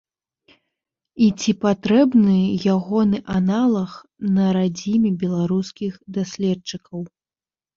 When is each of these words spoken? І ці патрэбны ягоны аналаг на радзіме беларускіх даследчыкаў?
І 1.25 1.27
ці 1.41 1.51
патрэбны 1.65 2.37
ягоны 2.77 3.17
аналаг 3.37 3.91
на 4.39 4.45
радзіме 4.59 5.09
беларускіх 5.25 5.93
даследчыкаў? 6.17 6.99